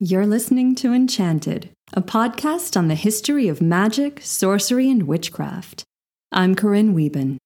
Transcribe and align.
You're 0.00 0.28
listening 0.28 0.76
to 0.76 0.92
Enchanted, 0.92 1.70
a 1.92 2.00
podcast 2.00 2.76
on 2.76 2.86
the 2.86 2.94
history 2.94 3.48
of 3.48 3.60
magic, 3.60 4.20
sorcery, 4.22 4.88
and 4.88 5.08
witchcraft. 5.08 5.82
I'm 6.30 6.54
Corinne 6.54 6.94
Wieben. 6.94 7.38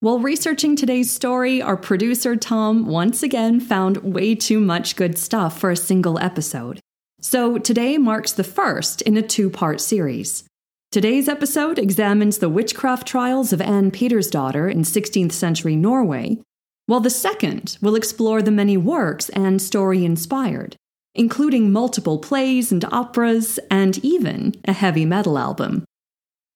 While 0.00 0.20
researching 0.20 0.76
today's 0.76 1.10
story, 1.10 1.60
our 1.60 1.76
producer 1.76 2.36
Tom 2.36 2.86
once 2.86 3.22
again 3.22 3.60
found 3.60 3.98
way 3.98 4.34
too 4.34 4.60
much 4.60 4.96
good 4.96 5.18
stuff 5.18 5.60
for 5.60 5.70
a 5.70 5.76
single 5.76 6.18
episode. 6.18 6.80
So 7.20 7.58
today 7.58 7.98
marks 7.98 8.32
the 8.32 8.42
first 8.42 9.02
in 9.02 9.18
a 9.18 9.22
two 9.22 9.50
part 9.50 9.82
series. 9.82 10.44
Today's 10.90 11.28
episode 11.28 11.78
examines 11.78 12.38
the 12.38 12.48
witchcraft 12.48 13.06
trials 13.06 13.52
of 13.52 13.60
Anne 13.60 13.90
Pedersdotter 13.90 14.72
in 14.72 14.84
16th 14.84 15.32
century 15.32 15.76
Norway, 15.76 16.38
while 16.86 17.00
the 17.00 17.10
second 17.10 17.76
will 17.82 17.94
explore 17.94 18.40
the 18.40 18.50
many 18.50 18.78
works 18.78 19.28
Anne's 19.28 19.66
story 19.66 20.02
inspired 20.02 20.76
including 21.20 21.70
multiple 21.70 22.18
plays 22.18 22.72
and 22.72 22.82
operas, 22.86 23.60
and 23.70 24.02
even 24.02 24.54
a 24.64 24.72
heavy 24.72 25.04
metal 25.04 25.36
album. 25.36 25.84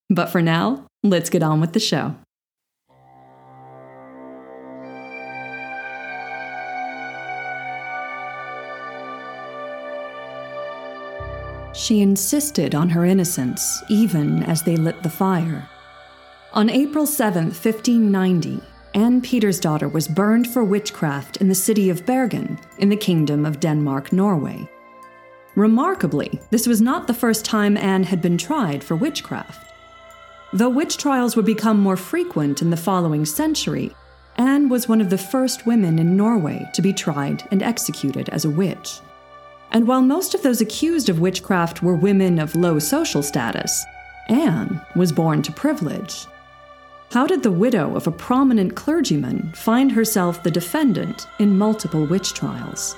But 0.09 0.31
for 0.31 0.41
now, 0.41 0.87
let's 1.03 1.29
get 1.29 1.43
on 1.43 1.61
with 1.61 1.73
the 1.73 1.79
show. 1.79 2.15
She 11.75 12.01
insisted 12.01 12.73
on 12.73 12.89
her 12.89 13.05
innocence, 13.05 13.83
even 13.87 14.41
as 14.41 14.63
they 14.63 14.77
lit 14.77 15.03
the 15.03 15.11
fire. 15.11 15.69
On 16.53 16.71
April 16.71 17.05
7, 17.05 17.43
1590, 17.43 18.63
Anne 18.95 19.21
Pedersdotter 19.21 19.91
was 19.91 20.07
burned 20.07 20.47
for 20.47 20.63
witchcraft 20.63 21.35
in 21.37 21.49
the 21.49 21.53
city 21.53 21.89
of 21.89 22.05
Bergen, 22.05 22.57
in 22.77 22.87
the 22.87 22.95
Kingdom 22.95 23.45
of 23.45 23.59
Denmark, 23.59 24.13
Norway. 24.13 24.69
Remarkably, 25.55 26.39
this 26.49 26.65
was 26.65 26.79
not 26.79 27.05
the 27.05 27.13
first 27.13 27.43
time 27.43 27.75
Anne 27.75 28.03
had 28.03 28.21
been 28.21 28.37
tried 28.37 28.81
for 28.81 28.95
witchcraft. 28.95 29.73
Though 30.53 30.69
witch 30.69 30.95
trials 30.95 31.35
would 31.35 31.45
become 31.45 31.77
more 31.77 31.97
frequent 31.97 32.61
in 32.61 32.69
the 32.69 32.77
following 32.77 33.25
century, 33.25 33.93
Anne 34.37 34.69
was 34.69 34.87
one 34.87 35.01
of 35.01 35.09
the 35.09 35.17
first 35.17 35.65
women 35.65 35.99
in 35.99 36.15
Norway 36.15 36.65
to 36.73 36.81
be 36.81 36.93
tried 36.93 37.43
and 37.51 37.61
executed 37.61 38.29
as 38.29 38.45
a 38.45 38.49
witch. 38.49 39.01
And 39.71 39.85
while 39.89 40.01
most 40.01 40.33
of 40.33 40.41
those 40.41 40.61
accused 40.61 41.09
of 41.09 41.19
witchcraft 41.19 41.83
were 41.83 41.95
women 41.95 42.39
of 42.39 42.55
low 42.55 42.79
social 42.79 43.21
status, 43.21 43.83
Anne 44.29 44.79
was 44.95 45.11
born 45.11 45.41
to 45.41 45.51
privilege. 45.51 46.27
How 47.15 47.25
did 47.25 47.43
the 47.43 47.49
widow 47.49 47.95
of 47.95 48.07
a 48.07 48.11
prominent 48.11 48.75
clergyman 48.75 49.53
find 49.55 49.89
herself 49.89 50.43
the 50.43 50.51
defendant 50.51 51.27
in 51.39 51.57
multiple 51.57 52.05
witch 52.05 52.33
trials? 52.33 52.97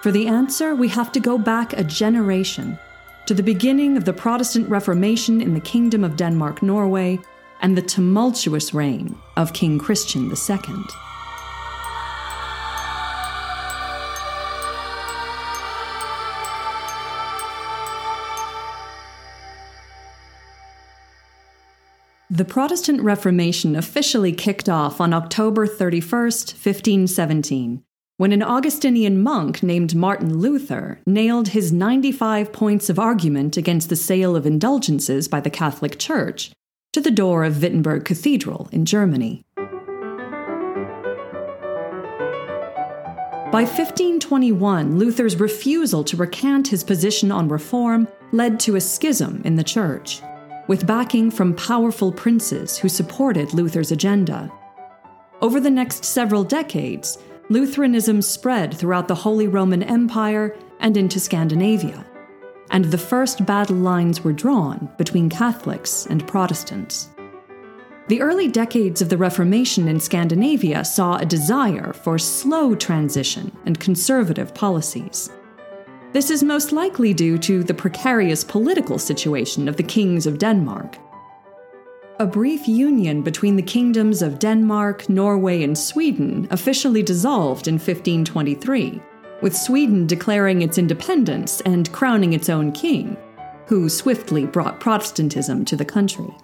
For 0.00 0.10
the 0.10 0.26
answer, 0.26 0.74
we 0.74 0.88
have 0.88 1.12
to 1.12 1.20
go 1.20 1.36
back 1.36 1.74
a 1.74 1.84
generation 1.84 2.78
to 3.26 3.34
the 3.34 3.42
beginning 3.42 3.98
of 3.98 4.06
the 4.06 4.14
Protestant 4.14 4.70
Reformation 4.70 5.42
in 5.42 5.52
the 5.52 5.60
Kingdom 5.60 6.02
of 6.02 6.16
Denmark 6.16 6.62
Norway 6.62 7.18
and 7.60 7.76
the 7.76 7.82
tumultuous 7.82 8.72
reign 8.72 9.14
of 9.36 9.52
King 9.52 9.78
Christian 9.78 10.30
II. 10.30 10.84
The 22.36 22.44
Protestant 22.44 23.00
Reformation 23.00 23.74
officially 23.74 24.30
kicked 24.30 24.68
off 24.68 25.00
on 25.00 25.14
October 25.14 25.66
31st, 25.66 26.52
1517, 26.52 27.82
when 28.18 28.30
an 28.30 28.42
Augustinian 28.42 29.22
monk 29.22 29.62
named 29.62 29.94
Martin 29.94 30.36
Luther 30.36 31.00
nailed 31.06 31.48
his 31.48 31.72
95 31.72 32.52
points 32.52 32.90
of 32.90 32.98
argument 32.98 33.56
against 33.56 33.88
the 33.88 33.96
sale 33.96 34.36
of 34.36 34.44
indulgences 34.44 35.28
by 35.28 35.40
the 35.40 35.48
Catholic 35.48 35.98
Church 35.98 36.50
to 36.92 37.00
the 37.00 37.10
door 37.10 37.42
of 37.42 37.62
Wittenberg 37.62 38.04
Cathedral 38.04 38.68
in 38.70 38.84
Germany. 38.84 39.42
By 43.50 43.62
1521, 43.62 44.98
Luther's 44.98 45.40
refusal 45.40 46.04
to 46.04 46.18
recant 46.18 46.68
his 46.68 46.84
position 46.84 47.32
on 47.32 47.48
reform 47.48 48.06
led 48.32 48.60
to 48.60 48.76
a 48.76 48.80
schism 48.82 49.40
in 49.46 49.56
the 49.56 49.64
Church 49.64 50.20
with 50.68 50.86
backing 50.86 51.30
from 51.30 51.54
powerful 51.54 52.12
princes 52.12 52.78
who 52.78 52.88
supported 52.88 53.54
Luther's 53.54 53.92
agenda. 53.92 54.50
Over 55.40 55.60
the 55.60 55.70
next 55.70 56.04
several 56.04 56.44
decades, 56.44 57.18
Lutheranism 57.48 58.22
spread 58.22 58.74
throughout 58.74 59.06
the 59.06 59.14
Holy 59.14 59.46
Roman 59.46 59.82
Empire 59.82 60.56
and 60.80 60.96
into 60.96 61.20
Scandinavia, 61.20 62.04
and 62.70 62.86
the 62.86 62.98
first 62.98 63.46
battle 63.46 63.76
lines 63.76 64.24
were 64.24 64.32
drawn 64.32 64.90
between 64.98 65.30
Catholics 65.30 66.06
and 66.06 66.26
Protestants. 66.26 67.10
The 68.08 68.20
early 68.20 68.48
decades 68.48 69.02
of 69.02 69.08
the 69.08 69.16
Reformation 69.16 69.88
in 69.88 69.98
Scandinavia 69.98 70.84
saw 70.84 71.16
a 71.16 71.26
desire 71.26 71.92
for 71.92 72.18
slow 72.18 72.74
transition 72.74 73.50
and 73.64 73.80
conservative 73.80 74.54
policies. 74.54 75.30
This 76.12 76.30
is 76.30 76.42
most 76.42 76.72
likely 76.72 77.12
due 77.12 77.36
to 77.38 77.62
the 77.62 77.74
precarious 77.74 78.44
political 78.44 78.98
situation 78.98 79.68
of 79.68 79.76
the 79.76 79.82
kings 79.82 80.26
of 80.26 80.38
Denmark. 80.38 80.98
A 82.18 82.26
brief 82.26 82.66
union 82.66 83.20
between 83.20 83.56
the 83.56 83.62
kingdoms 83.62 84.22
of 84.22 84.38
Denmark, 84.38 85.08
Norway, 85.08 85.62
and 85.62 85.76
Sweden 85.76 86.48
officially 86.50 87.02
dissolved 87.02 87.68
in 87.68 87.74
1523, 87.74 89.02
with 89.42 89.54
Sweden 89.54 90.06
declaring 90.06 90.62
its 90.62 90.78
independence 90.78 91.60
and 91.62 91.92
crowning 91.92 92.32
its 92.32 92.48
own 92.48 92.72
king, 92.72 93.16
who 93.66 93.90
swiftly 93.90 94.46
brought 94.46 94.80
Protestantism 94.80 95.64
to 95.66 95.76
the 95.76 95.84
country. 95.84 96.34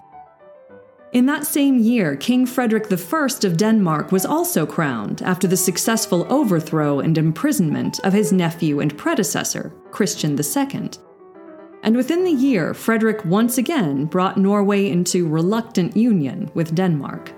In 1.12 1.26
that 1.26 1.46
same 1.46 1.78
year, 1.78 2.16
King 2.16 2.46
Frederick 2.46 2.90
I 2.90 3.26
of 3.44 3.58
Denmark 3.58 4.12
was 4.12 4.24
also 4.24 4.64
crowned 4.64 5.20
after 5.20 5.46
the 5.46 5.58
successful 5.58 6.26
overthrow 6.32 7.00
and 7.00 7.18
imprisonment 7.18 8.00
of 8.02 8.14
his 8.14 8.32
nephew 8.32 8.80
and 8.80 8.96
predecessor, 8.96 9.74
Christian 9.90 10.38
II. 10.38 10.90
And 11.82 11.96
within 11.96 12.24
the 12.24 12.30
year, 12.30 12.72
Frederick 12.72 13.26
once 13.26 13.58
again 13.58 14.06
brought 14.06 14.38
Norway 14.38 14.88
into 14.88 15.28
reluctant 15.28 15.94
union 15.94 16.50
with 16.54 16.74
Denmark. 16.74 17.30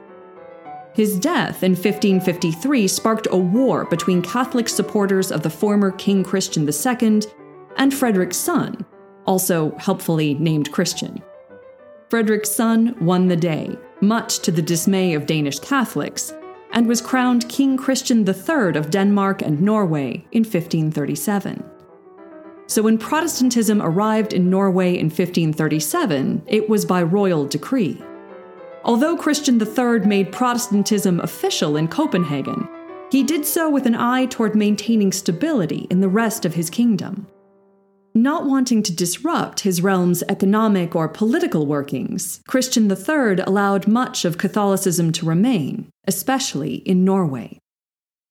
His 0.94 1.18
death 1.18 1.64
in 1.64 1.72
1553 1.72 2.86
sparked 2.86 3.26
a 3.32 3.36
war 3.36 3.86
between 3.86 4.22
Catholic 4.22 4.68
supporters 4.68 5.32
of 5.32 5.42
the 5.42 5.50
former 5.50 5.90
King 5.90 6.22
Christian 6.22 6.68
II 6.68 7.22
and 7.76 7.92
Frederick's 7.92 8.36
son, 8.36 8.86
also 9.26 9.76
helpfully 9.78 10.34
named 10.34 10.70
Christian. 10.70 11.20
Frederick's 12.14 12.52
son 12.52 12.94
won 13.04 13.26
the 13.26 13.34
day, 13.34 13.76
much 14.00 14.38
to 14.38 14.52
the 14.52 14.62
dismay 14.62 15.14
of 15.14 15.26
Danish 15.26 15.58
Catholics, 15.58 16.32
and 16.70 16.86
was 16.86 17.00
crowned 17.00 17.48
King 17.48 17.76
Christian 17.76 18.20
III 18.20 18.76
of 18.76 18.90
Denmark 18.90 19.42
and 19.42 19.60
Norway 19.60 20.24
in 20.30 20.44
1537. 20.44 21.64
So 22.68 22.82
when 22.82 22.98
Protestantism 22.98 23.82
arrived 23.82 24.32
in 24.32 24.48
Norway 24.48 24.96
in 24.96 25.06
1537, 25.06 26.44
it 26.46 26.68
was 26.68 26.84
by 26.84 27.02
royal 27.02 27.46
decree. 27.46 28.00
Although 28.84 29.16
Christian 29.16 29.60
III 29.60 30.06
made 30.06 30.30
Protestantism 30.30 31.18
official 31.18 31.76
in 31.76 31.88
Copenhagen, 31.88 32.68
he 33.10 33.24
did 33.24 33.44
so 33.44 33.68
with 33.68 33.86
an 33.86 33.96
eye 33.96 34.26
toward 34.26 34.54
maintaining 34.54 35.10
stability 35.10 35.88
in 35.90 36.00
the 36.00 36.08
rest 36.08 36.44
of 36.44 36.54
his 36.54 36.70
kingdom. 36.70 37.26
Not 38.16 38.46
wanting 38.46 38.84
to 38.84 38.94
disrupt 38.94 39.60
his 39.60 39.82
realm's 39.82 40.22
economic 40.28 40.94
or 40.94 41.08
political 41.08 41.66
workings, 41.66 42.40
Christian 42.46 42.88
III 42.88 43.42
allowed 43.44 43.88
much 43.88 44.24
of 44.24 44.38
Catholicism 44.38 45.10
to 45.12 45.26
remain, 45.26 45.88
especially 46.06 46.76
in 46.76 47.04
Norway. 47.04 47.58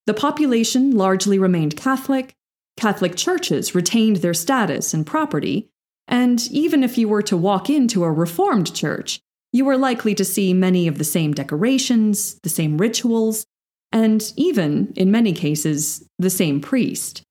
The 0.05 0.13
population 0.13 0.91
largely 0.91 1.37
remained 1.37 1.75
Catholic, 1.75 2.33
Catholic 2.77 3.17
churches 3.17 3.75
retained 3.75 4.17
their 4.17 4.33
status 4.33 4.93
and 4.93 5.05
property, 5.05 5.69
and 6.07 6.47
even 6.49 6.81
if 6.81 6.97
you 6.97 7.09
were 7.09 7.21
to 7.23 7.35
walk 7.35 7.69
into 7.69 8.05
a 8.05 8.11
Reformed 8.11 8.73
church, 8.73 9.19
you 9.51 9.65
were 9.65 9.77
likely 9.77 10.15
to 10.15 10.25
see 10.25 10.53
many 10.53 10.87
of 10.87 10.97
the 10.97 11.03
same 11.03 11.33
decorations, 11.33 12.39
the 12.43 12.49
same 12.49 12.77
rituals, 12.77 13.45
and 13.91 14.33
even, 14.35 14.93
in 14.95 15.11
many 15.11 15.33
cases, 15.33 16.07
the 16.17 16.29
same 16.29 16.59
priest. 16.61 17.21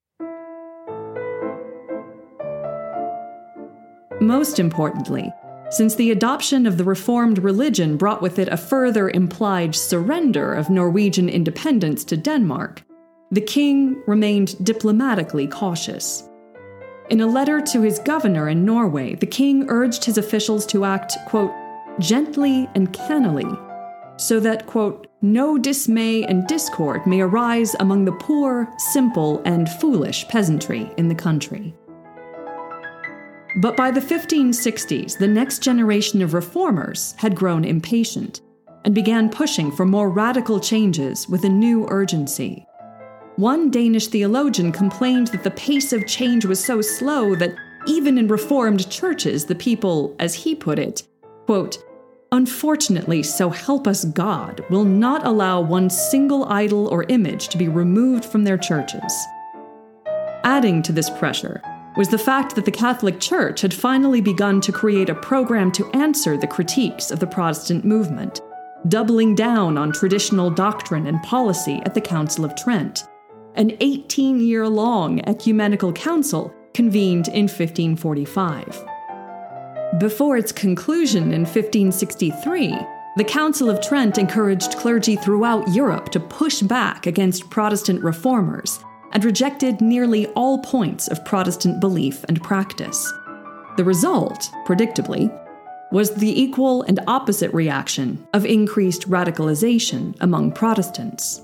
Most 4.23 4.61
importantly, 4.61 5.33
since 5.71 5.97
the 5.97 6.13
adoption 6.13 6.65
of 6.65 6.79
the 6.79 6.85
Reformed 6.85 7.39
religion 7.39 7.97
brought 7.97 8.23
with 8.23 8.39
it 8.39 8.47
a 8.47 8.57
further 8.57 9.11
implied 9.11 9.75
surrender 9.75 10.55
of 10.55 10.71
Norwegian 10.71 11.29
independence 11.29 12.05
to 12.05 12.17
Denmark, 12.17 12.85
the 13.33 13.41
king 13.41 14.01
remained 14.07 14.65
diplomatically 14.65 15.49
cautious. 15.49 16.29
In 17.11 17.21
a 17.21 17.27
letter 17.27 17.61
to 17.63 17.83
his 17.83 17.99
governor 17.99 18.49
in 18.49 18.65
Norway, 18.65 19.17
the 19.17 19.27
king 19.27 19.69
urged 19.69 20.05
his 20.05 20.19
officials 20.19 20.67
to 20.67 20.85
act, 20.85 21.17
quote, 21.27 21.53
gently 21.99 22.69
and 22.77 22.93
cannily, 22.93 23.51
so 24.19 24.39
that, 24.39 24.67
quote, 24.67 25.09
no 25.21 25.59
dismay 25.59 26.23
and 26.23 26.47
discord 26.47 27.05
may 27.09 27.23
arise 27.23 27.75
among 27.81 28.05
the 28.05 28.13
poor, 28.13 28.73
simple, 28.93 29.43
and 29.45 29.69
foolish 29.69 30.29
peasantry 30.29 30.89
in 30.97 31.09
the 31.09 31.15
country. 31.17 31.75
But 33.57 33.77
by 33.77 33.91
the 33.91 34.01
1560s, 34.01 35.19
the 35.19 35.29
next 35.29 35.63
generation 35.63 36.23
of 36.23 36.33
reformers 36.33 37.15
had 37.19 37.35
grown 37.35 37.65
impatient 37.65 38.41
and 38.85 38.95
began 38.95 39.29
pushing 39.29 39.71
for 39.71 39.85
more 39.85 40.09
radical 40.09 40.59
changes 40.59 41.29
with 41.29 41.45
a 41.45 41.49
new 41.49 41.87
urgency. 41.91 42.67
One 43.37 43.71
Danish 43.71 44.09
theologian 44.09 44.73
complained 44.73 45.29
that 45.29 45.45
the 45.45 45.51
pace 45.51 45.93
of 45.93 46.07
change 46.07 46.45
was 46.45 46.65
so 46.65 46.81
slow 46.81 47.35
that 47.37 47.55
even 47.87 48.17
in 48.17 48.29
Reformed 48.29 48.91
churches, 48.91 49.45
the 49.45 49.55
people, 49.55 50.15
as 50.19 50.35
he 50.35 50.55
put 50.55 50.79
it, 50.79 51.03
quote, 51.47 51.79
Unfortunately, 52.31 53.23
so 53.23 53.51
help 53.51 53.87
us 53.87 54.07
God, 54.07 54.65
will 54.71 54.85
not 54.85 55.27
allow 55.27 55.61
one 55.61 55.91
single 55.91 56.47
idol 56.47 56.87
or 56.89 57.05
image 57.05 57.49
to 57.49 57.59
be 57.59 57.69
removed 57.69 58.25
from 58.25 58.45
their 58.45 58.57
churches. 58.57 59.13
Adding 60.45 60.83
to 60.85 60.93
this 60.93 61.11
pressure 61.11 61.61
was 61.97 62.09
the 62.09 62.19
fact 62.19 62.55
that 62.55 62.65
the 62.65 62.71
Catholic 62.71 63.21
Church 63.21 63.61
had 63.61 63.75
finally 63.75 64.21
begun 64.21 64.61
to 64.63 64.73
create 64.73 65.11
a 65.11 65.15
program 65.15 65.71
to 65.73 65.91
answer 65.91 66.37
the 66.37 66.47
critiques 66.47 67.11
of 67.11 67.21
the 67.21 67.27
Protestant 67.27 67.85
movement, 67.85 68.41
doubling 68.89 69.35
down 69.35 69.77
on 69.77 69.93
traditional 69.93 70.51
doctrine 70.51 71.07
and 71.07 71.23
policy 71.23 71.83
at 71.85 71.95
the 71.95 72.01
Council 72.01 72.45
of 72.45 72.55
Trent, 72.57 73.05
an 73.57 73.77
18 73.81 74.41
year 74.41 74.67
long 74.67 75.21
ecumenical 75.29 75.93
council 75.93 76.53
convened 76.73 77.29
in 77.29 77.43
1545. 77.43 78.85
Before 79.99 80.39
its 80.39 80.53
conclusion 80.53 81.25
in 81.25 81.43
1563, 81.43 82.75
the 83.19 83.25
Council 83.25 83.69
of 83.69 83.83
Trent 83.83 84.17
encouraged 84.17 84.79
clergy 84.79 85.17
throughout 85.17 85.69
Europe 85.69 86.09
to 86.13 86.21
push 86.21 86.63
back 86.63 87.07
against 87.07 87.51
Protestant 87.51 88.03
reformers 88.03 88.83
and 89.13 89.25
rejected 89.25 89.81
nearly 89.81 90.27
all 90.29 90.59
points 90.59 91.09
of 91.09 91.25
Protestant 91.25 91.81
belief 91.81 92.25
and 92.29 92.43
practice. 92.43 93.13
The 93.77 93.85
result, 93.85 94.51
predictably, 94.67 95.31
was 95.93 96.15
the 96.15 96.41
equal 96.41 96.83
and 96.83 96.99
opposite 97.07 97.53
reaction 97.53 98.27
of 98.33 98.47
increased 98.47 99.09
radicalization 99.09 100.17
among 100.21 100.53
Protestants. 100.53 101.43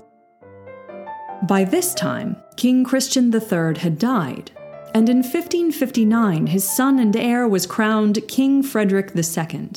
By 1.43 1.63
this 1.63 1.93
time, 1.93 2.35
King 2.57 2.83
Christian 2.83 3.33
III 3.33 3.77
had 3.77 3.97
died, 3.97 4.51
and 4.93 5.07
in 5.07 5.17
1559 5.17 6.47
his 6.47 6.69
son 6.69 6.99
and 6.99 7.15
heir 7.15 7.47
was 7.47 7.67
crowned 7.67 8.27
King 8.27 8.63
Frederick 8.63 9.11
II. 9.15 9.69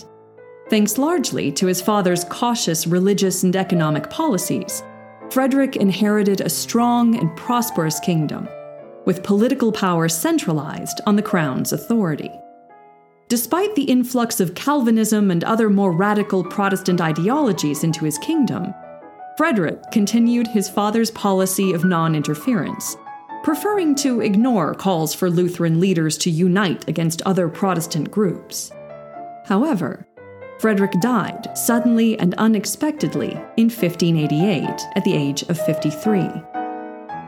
Thanks 0.70 0.96
largely 0.96 1.52
to 1.52 1.66
his 1.66 1.82
father's 1.82 2.24
cautious 2.24 2.86
religious 2.86 3.42
and 3.42 3.54
economic 3.54 4.08
policies, 4.08 4.82
Frederick 5.32 5.76
inherited 5.76 6.42
a 6.42 6.50
strong 6.50 7.18
and 7.18 7.34
prosperous 7.38 7.98
kingdom, 8.00 8.46
with 9.06 9.22
political 9.22 9.72
power 9.72 10.06
centralized 10.06 11.00
on 11.06 11.16
the 11.16 11.22
crown's 11.22 11.72
authority. 11.72 12.30
Despite 13.28 13.74
the 13.74 13.84
influx 13.84 14.40
of 14.40 14.54
Calvinism 14.54 15.30
and 15.30 15.42
other 15.42 15.70
more 15.70 15.90
radical 15.90 16.44
Protestant 16.44 17.00
ideologies 17.00 17.82
into 17.82 18.04
his 18.04 18.18
kingdom, 18.18 18.74
Frederick 19.38 19.80
continued 19.90 20.48
his 20.48 20.68
father's 20.68 21.10
policy 21.10 21.72
of 21.72 21.82
non 21.82 22.14
interference 22.14 22.98
preferring 23.42 23.92
to 23.92 24.20
ignore 24.20 24.74
calls 24.74 25.14
for 25.14 25.28
Lutheran 25.28 25.80
leaders 25.80 26.16
to 26.16 26.30
unite 26.30 26.86
against 26.88 27.22
other 27.22 27.48
Protestant 27.48 28.10
groups. 28.10 28.70
However, 29.46 30.06
Frederick 30.62 30.92
died 31.00 31.58
suddenly 31.58 32.16
and 32.20 32.34
unexpectedly 32.34 33.32
in 33.56 33.68
1588 33.68 34.68
at 34.94 35.02
the 35.02 35.12
age 35.12 35.42
of 35.48 35.58
53. 35.66 36.30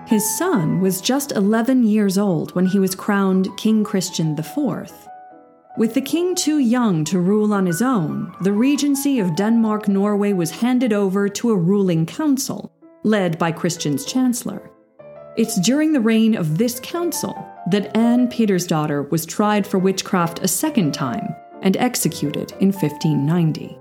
His 0.06 0.38
son 0.38 0.80
was 0.80 1.00
just 1.00 1.32
11 1.32 1.82
years 1.82 2.16
old 2.16 2.54
when 2.54 2.64
he 2.64 2.78
was 2.78 2.94
crowned 2.94 3.48
King 3.56 3.82
Christian 3.82 4.38
IV. 4.38 4.92
With 5.76 5.94
the 5.94 6.00
king 6.00 6.36
too 6.36 6.58
young 6.58 7.04
to 7.06 7.18
rule 7.18 7.52
on 7.52 7.66
his 7.66 7.82
own, 7.82 8.32
the 8.42 8.52
regency 8.52 9.18
of 9.18 9.34
Denmark 9.34 9.88
Norway 9.88 10.32
was 10.32 10.52
handed 10.52 10.92
over 10.92 11.28
to 11.30 11.50
a 11.50 11.56
ruling 11.56 12.06
council, 12.06 12.70
led 13.02 13.36
by 13.36 13.50
Christian's 13.50 14.04
chancellor. 14.04 14.70
It's 15.36 15.60
during 15.60 15.92
the 15.92 16.00
reign 16.00 16.36
of 16.36 16.56
this 16.56 16.78
council 16.78 17.34
that 17.72 17.96
Anne 17.96 18.28
Pedersdotter 18.28 19.10
was 19.10 19.26
tried 19.26 19.66
for 19.66 19.78
witchcraft 19.78 20.38
a 20.38 20.46
second 20.46 20.94
time 20.94 21.34
and 21.64 21.76
executed 21.78 22.52
in 22.60 22.70
1590. 22.70 23.78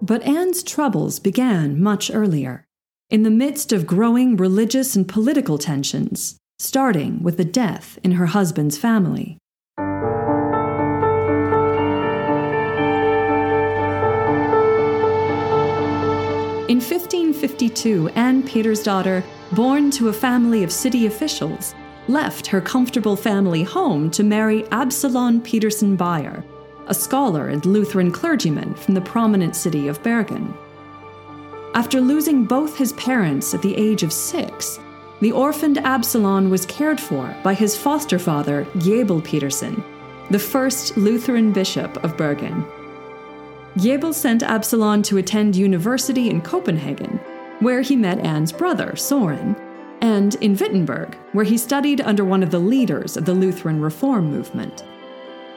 But 0.00 0.22
Anne's 0.22 0.62
troubles 0.62 1.20
began 1.20 1.82
much 1.82 2.10
earlier 2.10 2.64
in 3.10 3.24
the 3.24 3.30
midst 3.30 3.74
of 3.74 3.86
growing 3.86 4.38
religious 4.38 4.96
and 4.96 5.06
political 5.06 5.58
tensions, 5.58 6.38
starting 6.58 7.22
with 7.22 7.36
the 7.36 7.44
death 7.44 7.98
in 8.02 8.12
her 8.12 8.26
husband's 8.26 8.78
family. 8.78 9.38
In 16.68 16.80
1552, 16.80 18.10
Anne 18.10 18.42
Pedersdotter, 18.42 19.24
born 19.52 19.90
to 19.92 20.10
a 20.10 20.12
family 20.12 20.62
of 20.62 20.70
city 20.70 21.06
officials, 21.06 21.74
left 22.08 22.46
her 22.46 22.60
comfortable 22.60 23.16
family 23.16 23.62
home 23.62 24.10
to 24.10 24.22
marry 24.22 24.66
Absalon 24.70 25.40
Petersen 25.40 25.96
Beyer, 25.96 26.44
a 26.86 26.92
scholar 26.92 27.48
and 27.48 27.64
Lutheran 27.64 28.12
clergyman 28.12 28.74
from 28.74 28.92
the 28.92 29.00
prominent 29.00 29.56
city 29.56 29.88
of 29.88 30.02
Bergen. 30.02 30.52
After 31.72 32.02
losing 32.02 32.44
both 32.44 32.76
his 32.76 32.92
parents 32.94 33.54
at 33.54 33.62
the 33.62 33.74
age 33.74 34.02
of 34.02 34.12
six, 34.12 34.78
the 35.22 35.32
orphaned 35.32 35.78
Absalon 35.78 36.50
was 36.50 36.66
cared 36.66 37.00
for 37.00 37.34
by 37.42 37.54
his 37.54 37.78
foster 37.78 38.18
father, 38.18 38.66
Gebel 38.80 39.22
Petersen, 39.22 39.82
the 40.30 40.38
first 40.38 40.98
Lutheran 40.98 41.50
bishop 41.50 41.96
of 42.04 42.18
Bergen. 42.18 42.62
Gebel 43.78 44.12
sent 44.12 44.42
Absalon 44.42 45.02
to 45.04 45.18
attend 45.18 45.54
university 45.54 46.28
in 46.28 46.40
Copenhagen, 46.40 47.20
where 47.60 47.80
he 47.80 47.94
met 47.94 48.18
Anne's 48.18 48.52
brother, 48.52 48.96
Soren, 48.96 49.54
and 50.00 50.34
in 50.36 50.56
Wittenberg, 50.56 51.16
where 51.32 51.44
he 51.44 51.56
studied 51.56 52.00
under 52.00 52.24
one 52.24 52.42
of 52.42 52.50
the 52.50 52.58
leaders 52.58 53.16
of 53.16 53.24
the 53.24 53.34
Lutheran 53.34 53.80
reform 53.80 54.30
movement. 54.30 54.84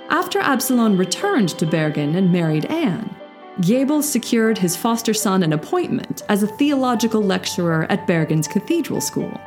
After 0.09 0.39
Absalon 0.39 0.97
returned 0.97 1.49
to 1.49 1.65
Bergen 1.65 2.15
and 2.15 2.31
married 2.31 2.65
Anne, 2.65 3.15
Gebel 3.61 4.03
secured 4.03 4.57
his 4.57 4.75
foster 4.77 5.13
son 5.13 5.41
an 5.41 5.53
appointment 5.53 6.23
as 6.29 6.43
a 6.43 6.47
theological 6.47 7.21
lecturer 7.21 7.85
at 7.89 8.07
Bergen's 8.07 8.47
cathedral 8.47 9.01
school. 9.01 9.39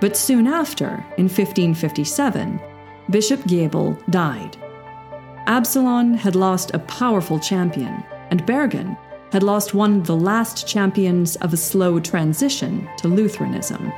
But 0.00 0.16
soon 0.16 0.46
after, 0.46 1.04
in 1.16 1.28
1557, 1.28 2.60
Bishop 3.10 3.46
Gebel 3.46 3.92
died. 4.10 4.56
Absalon 5.46 6.14
had 6.14 6.36
lost 6.36 6.70
a 6.72 6.78
powerful 6.78 7.38
champion, 7.40 8.04
and 8.30 8.46
Bergen 8.46 8.96
had 9.32 9.42
lost 9.42 9.74
one 9.74 10.00
of 10.00 10.06
the 10.06 10.16
last 10.16 10.68
champions 10.68 11.36
of 11.36 11.52
a 11.52 11.56
slow 11.56 11.98
transition 11.98 12.88
to 12.98 13.08
Lutheranism. 13.08 13.92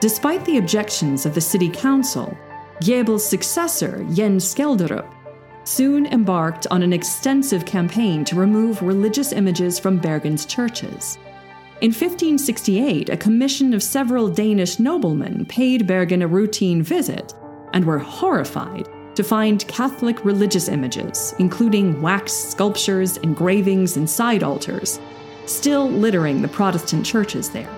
Despite 0.00 0.44
the 0.44 0.58
objections 0.58 1.26
of 1.26 1.34
the 1.34 1.40
city 1.40 1.68
council, 1.70 2.36
Gebel's 2.80 3.26
successor, 3.26 4.06
Jens 4.12 4.54
Skjelderup, 4.54 5.12
soon 5.64 6.06
embarked 6.06 6.66
on 6.70 6.82
an 6.82 6.92
extensive 6.92 7.64
campaign 7.64 8.24
to 8.26 8.36
remove 8.36 8.82
religious 8.82 9.32
images 9.32 9.78
from 9.78 9.98
Bergen's 9.98 10.46
churches. 10.46 11.18
In 11.80 11.88
1568, 11.88 13.08
a 13.08 13.16
commission 13.16 13.74
of 13.74 13.82
several 13.82 14.28
Danish 14.28 14.78
noblemen 14.78 15.46
paid 15.46 15.86
Bergen 15.86 16.22
a 16.22 16.28
routine 16.28 16.82
visit 16.82 17.34
and 17.72 17.84
were 17.84 17.98
horrified 17.98 18.88
to 19.16 19.24
find 19.24 19.66
Catholic 19.66 20.24
religious 20.24 20.68
images, 20.68 21.34
including 21.38 22.00
wax 22.00 22.32
sculptures, 22.32 23.16
engravings, 23.18 23.96
and 23.96 24.08
side 24.08 24.42
altars, 24.42 25.00
still 25.46 25.90
littering 25.90 26.42
the 26.42 26.48
Protestant 26.48 27.04
churches 27.04 27.50
there. 27.50 27.70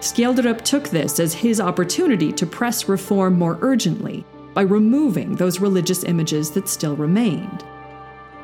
Skjelderup 0.00 0.62
took 0.62 0.88
this 0.88 1.20
as 1.20 1.34
his 1.34 1.60
opportunity 1.60 2.32
to 2.32 2.46
press 2.46 2.88
reform 2.88 3.38
more 3.38 3.58
urgently 3.60 4.24
by 4.54 4.62
removing 4.62 5.34
those 5.34 5.60
religious 5.60 6.04
images 6.04 6.50
that 6.50 6.68
still 6.68 6.96
remained. 6.96 7.62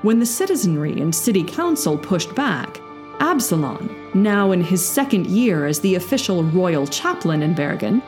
When 0.02 0.18
the 0.18 0.26
citizenry 0.26 1.00
and 1.00 1.14
city 1.14 1.44
council 1.44 1.96
pushed 1.96 2.34
back, 2.34 2.80
Absalon, 3.20 4.10
now 4.14 4.52
in 4.52 4.62
his 4.62 4.86
second 4.86 5.26
year 5.28 5.66
as 5.66 5.80
the 5.80 5.94
official 5.94 6.42
royal 6.42 6.86
chaplain 6.86 7.42
in 7.42 7.54
Bergen, 7.54 8.02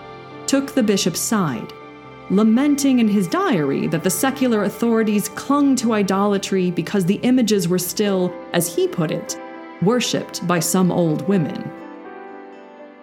took 0.47 0.73
the 0.73 0.83
bishop's 0.83 1.21
side. 1.21 1.73
Lamenting 2.31 2.99
in 2.99 3.09
his 3.09 3.29
diary 3.29 3.87
that 3.89 4.03
the 4.03 4.11
secular 4.11 4.65
authorities 4.65 5.29
clung 5.29 5.77
to 5.77 5.93
idolatry 5.93 6.71
because 6.71 7.05
the 7.05 7.21
images 7.23 7.69
were 7.69 7.79
still, 7.79 8.35
as 8.53 8.75
he 8.75 8.89
put 8.89 9.11
it, 9.11 9.39
worshipped 9.83 10.47
by 10.47 10.59
some 10.59 10.91
old 10.91 11.27
women. 11.29 11.71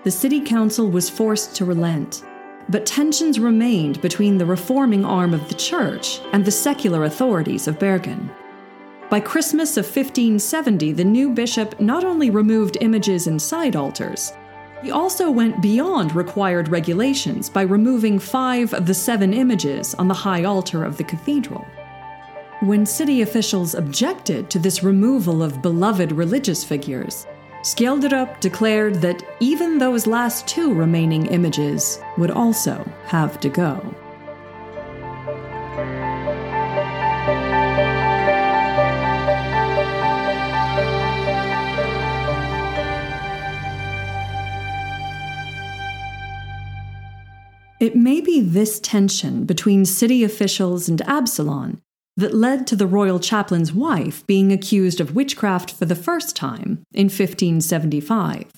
The 0.03 0.11
city 0.11 0.41
council 0.41 0.89
was 0.89 1.09
forced 1.09 1.55
to 1.57 1.65
relent, 1.65 2.23
but 2.69 2.85
tensions 2.85 3.39
remained 3.39 4.01
between 4.01 4.37
the 4.37 4.45
reforming 4.45 5.05
arm 5.05 5.33
of 5.33 5.47
the 5.47 5.55
church 5.55 6.19
and 6.33 6.43
the 6.43 6.51
secular 6.51 7.03
authorities 7.03 7.67
of 7.67 7.77
Bergen. 7.77 8.31
By 9.11 9.19
Christmas 9.19 9.77
of 9.77 9.85
1570, 9.85 10.93
the 10.93 11.03
new 11.03 11.29
bishop 11.29 11.79
not 11.79 12.03
only 12.03 12.29
removed 12.29 12.77
images 12.79 13.27
and 13.27 13.41
side 13.41 13.75
altars, 13.75 14.31
he 14.81 14.91
also 14.91 15.29
went 15.29 15.61
beyond 15.61 16.15
required 16.15 16.69
regulations 16.69 17.49
by 17.49 17.61
removing 17.61 18.17
five 18.19 18.73
of 18.73 18.85
the 18.85 18.93
seven 18.93 19.33
images 19.33 19.93
on 19.95 20.07
the 20.07 20.13
high 20.13 20.43
altar 20.43 20.83
of 20.83 20.97
the 20.97 21.03
cathedral. 21.03 21.65
When 22.61 22.85
city 22.85 23.21
officials 23.21 23.75
objected 23.75 24.49
to 24.51 24.59
this 24.59 24.83
removal 24.83 25.41
of 25.41 25.61
beloved 25.61 26.11
religious 26.11 26.63
figures, 26.63 27.25
Skjelderup 27.63 28.39
declared 28.39 28.95
that 29.01 29.23
even 29.39 29.77
those 29.77 30.07
last 30.07 30.47
two 30.47 30.73
remaining 30.73 31.27
images 31.27 31.99
would 32.17 32.31
also 32.31 32.83
have 33.05 33.39
to 33.39 33.49
go. 33.49 33.95
It 47.81 47.95
may 47.95 48.21
be 48.21 48.41
this 48.41 48.79
tension 48.79 49.45
between 49.45 49.85
city 49.85 50.23
officials 50.23 50.87
and 50.87 51.01
Absalon 51.01 51.81
that 52.15 52.31
led 52.31 52.67
to 52.67 52.75
the 52.75 52.85
royal 52.85 53.19
chaplain's 53.19 53.73
wife 53.73 54.23
being 54.27 54.51
accused 54.51 55.01
of 55.01 55.15
witchcraft 55.15 55.71
for 55.73 55.85
the 55.85 55.95
first 55.95 56.35
time 56.35 56.83
in 56.93 57.05
1575. 57.05 58.51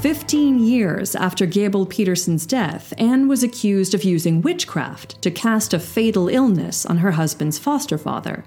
Fifteen 0.00 0.58
years 0.58 1.14
after 1.14 1.44
Gebel 1.44 1.84
Petersen's 1.84 2.46
death, 2.46 2.94
Anne 2.96 3.28
was 3.28 3.42
accused 3.42 3.92
of 3.92 4.04
using 4.04 4.40
witchcraft 4.40 5.20
to 5.20 5.30
cast 5.30 5.74
a 5.74 5.78
fatal 5.78 6.30
illness 6.30 6.86
on 6.86 6.96
her 6.96 7.10
husband's 7.10 7.58
foster 7.58 7.98
father, 7.98 8.42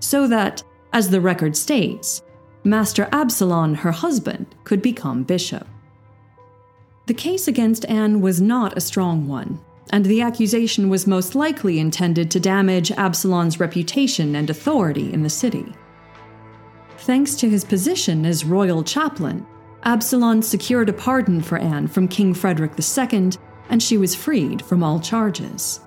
so 0.00 0.26
that, 0.26 0.62
as 0.94 1.10
the 1.10 1.20
record 1.20 1.54
states, 1.54 2.22
Master 2.66 3.08
Absalon, 3.12 3.74
her 3.76 3.92
husband, 3.92 4.46
could 4.64 4.80
become 4.80 5.22
bishop. 5.22 5.66
The 7.06 7.12
case 7.14 7.46
against 7.46 7.84
Anne 7.84 8.22
was 8.22 8.40
not 8.40 8.76
a 8.76 8.80
strong 8.80 9.28
one, 9.28 9.60
and 9.90 10.06
the 10.06 10.22
accusation 10.22 10.88
was 10.88 11.06
most 11.06 11.34
likely 11.34 11.78
intended 11.78 12.30
to 12.30 12.40
damage 12.40 12.90
Absalon's 12.92 13.60
reputation 13.60 14.34
and 14.34 14.48
authority 14.48 15.12
in 15.12 15.22
the 15.22 15.28
city. 15.28 15.74
Thanks 16.98 17.34
to 17.36 17.50
his 17.50 17.64
position 17.64 18.24
as 18.24 18.46
royal 18.46 18.82
chaplain, 18.82 19.46
Absalon 19.82 20.40
secured 20.40 20.88
a 20.88 20.94
pardon 20.94 21.42
for 21.42 21.58
Anne 21.58 21.86
from 21.86 22.08
King 22.08 22.32
Frederick 22.32 22.72
II, 22.78 23.32
and 23.68 23.82
she 23.82 23.98
was 23.98 24.14
freed 24.14 24.62
from 24.62 24.82
all 24.82 24.98
charges. 25.00 25.80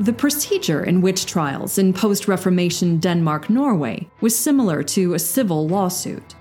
The 0.00 0.12
procedure 0.12 0.84
in 0.84 1.00
witch 1.00 1.26
trials 1.26 1.76
in 1.76 1.92
post 1.92 2.28
Reformation 2.28 2.98
Denmark 2.98 3.50
Norway 3.50 4.08
was 4.20 4.38
similar 4.38 4.84
to 4.84 5.14
a 5.14 5.18
civil 5.18 5.66
lawsuit. 5.66 6.36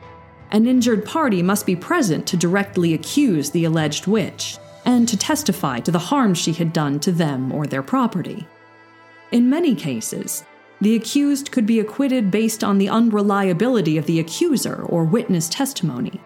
An 0.52 0.68
injured 0.68 1.04
party 1.04 1.42
must 1.42 1.66
be 1.66 1.76
present 1.76 2.28
to 2.28 2.38
directly 2.38 2.94
accuse 2.94 3.50
the 3.50 3.66
alleged 3.66 4.06
witch 4.06 4.60
and 4.86 5.10
to 5.10 5.18
testify 5.18 5.80
to 5.80 5.92
the 5.92 5.98
harm 5.98 6.36
she 6.36 6.54
had 6.54 6.72
done 6.72 7.00
to 7.00 7.12
them 7.12 7.52
or 7.52 7.66
their 7.66 7.82
property. 7.82 8.48
In 9.32 9.50
many 9.50 9.74
cases, 9.74 10.46
the 10.80 10.96
accused 10.96 11.52
could 11.52 11.66
be 11.66 11.80
acquitted 11.80 12.30
based 12.30 12.64
on 12.64 12.78
the 12.78 12.90
unreliability 12.90 13.98
of 13.98 14.06
the 14.06 14.20
accuser 14.20 14.84
or 14.84 15.04
witness 15.04 15.50
testimony. 15.50 16.22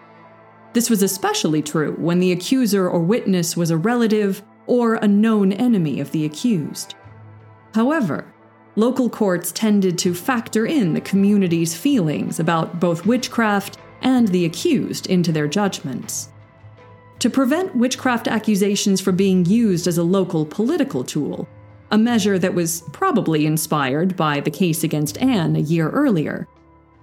This 0.74 0.90
was 0.90 1.02
especially 1.02 1.62
true 1.62 1.94
when 1.98 2.20
the 2.20 2.32
accuser 2.32 2.86
or 2.86 3.00
witness 3.00 3.56
was 3.56 3.70
a 3.70 3.76
relative 3.78 4.42
or 4.66 4.96
a 4.96 5.08
known 5.08 5.50
enemy 5.50 5.98
of 5.98 6.12
the 6.12 6.26
accused. 6.26 6.94
However, 7.74 8.26
local 8.76 9.08
courts 9.08 9.52
tended 9.52 9.98
to 9.98 10.14
factor 10.14 10.66
in 10.66 10.94
the 10.94 11.00
community's 11.00 11.74
feelings 11.74 12.38
about 12.38 12.80
both 12.80 13.06
witchcraft 13.06 13.78
and 14.02 14.28
the 14.28 14.44
accused 14.44 15.06
into 15.06 15.32
their 15.32 15.48
judgments. 15.48 16.28
To 17.20 17.30
prevent 17.30 17.76
witchcraft 17.76 18.26
accusations 18.26 19.00
from 19.00 19.16
being 19.16 19.44
used 19.44 19.86
as 19.86 19.98
a 19.98 20.02
local 20.02 20.44
political 20.44 21.04
tool, 21.04 21.48
a 21.90 21.98
measure 21.98 22.38
that 22.38 22.54
was 22.54 22.82
probably 22.92 23.46
inspired 23.46 24.16
by 24.16 24.40
the 24.40 24.50
case 24.50 24.82
against 24.82 25.18
Anne 25.18 25.54
a 25.54 25.60
year 25.60 25.90
earlier, 25.90 26.48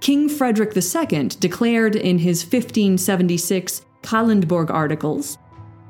King 0.01 0.27
Frederick 0.27 0.75
II 0.75 1.29
declared 1.39 1.95
in 1.95 2.19
his 2.19 2.43
1576 2.43 3.85
Kalundborg 4.01 4.69
Articles 4.69 5.37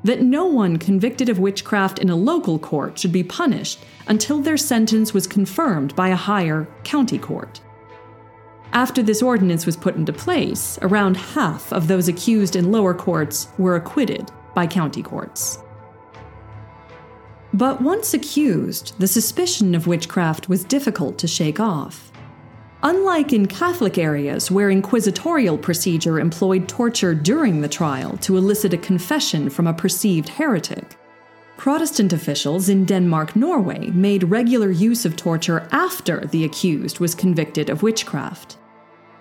that 0.04 0.22
no 0.22 0.46
one 0.46 0.78
convicted 0.78 1.28
of 1.28 1.38
witchcraft 1.38 1.98
in 1.98 2.10
a 2.10 2.16
local 2.16 2.58
court 2.58 2.98
should 2.98 3.12
be 3.12 3.22
punished 3.22 3.80
until 4.06 4.40
their 4.40 4.56
sentence 4.56 5.12
was 5.12 5.26
confirmed 5.26 5.94
by 5.94 6.08
a 6.08 6.16
higher 6.16 6.66
county 6.84 7.18
court. 7.18 7.60
After 8.72 9.02
this 9.02 9.22
ordinance 9.22 9.66
was 9.66 9.76
put 9.76 9.96
into 9.96 10.12
place, 10.12 10.78
around 10.80 11.16
half 11.16 11.72
of 11.72 11.88
those 11.88 12.08
accused 12.08 12.54
in 12.54 12.70
lower 12.70 12.94
courts 12.94 13.48
were 13.58 13.76
acquitted 13.76 14.30
by 14.54 14.66
county 14.66 15.02
courts. 15.02 15.58
But 17.52 17.82
once 17.82 18.14
accused, 18.14 18.94
the 19.00 19.08
suspicion 19.08 19.74
of 19.74 19.88
witchcraft 19.88 20.48
was 20.48 20.62
difficult 20.62 21.18
to 21.18 21.26
shake 21.26 21.58
off. 21.58 22.09
Unlike 22.82 23.34
in 23.34 23.46
Catholic 23.46 23.98
areas 23.98 24.50
where 24.50 24.70
inquisitorial 24.70 25.58
procedure 25.58 26.18
employed 26.18 26.66
torture 26.66 27.14
during 27.14 27.60
the 27.60 27.68
trial 27.68 28.16
to 28.18 28.38
elicit 28.38 28.72
a 28.72 28.78
confession 28.78 29.50
from 29.50 29.66
a 29.66 29.74
perceived 29.74 30.30
heretic, 30.30 30.96
Protestant 31.58 32.14
officials 32.14 32.70
in 32.70 32.86
Denmark 32.86 33.36
Norway 33.36 33.90
made 33.90 34.24
regular 34.24 34.70
use 34.70 35.04
of 35.04 35.14
torture 35.14 35.68
after 35.72 36.24
the 36.28 36.44
accused 36.44 37.00
was 37.00 37.14
convicted 37.14 37.68
of 37.68 37.82
witchcraft. 37.82 38.56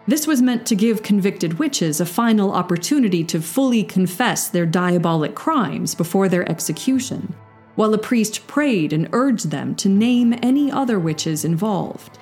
This 0.07 0.25
was 0.25 0.41
meant 0.41 0.65
to 0.67 0.75
give 0.75 1.03
convicted 1.03 1.59
witches 1.59 1.99
a 1.99 2.05
final 2.05 2.53
opportunity 2.53 3.25
to 3.25 3.41
fully 3.41 3.83
confess 3.83 4.47
their 4.47 4.65
diabolic 4.65 5.35
crimes 5.35 5.93
before 5.93 6.29
their 6.29 6.49
execution, 6.49 7.35
while 7.75 7.93
a 7.93 7.97
priest 7.97 8.47
prayed 8.47 8.93
and 8.93 9.09
urged 9.11 9.51
them 9.51 9.75
to 9.75 9.89
name 9.89 10.33
any 10.41 10.71
other 10.71 10.97
witches 10.97 11.43
involved. 11.43 12.18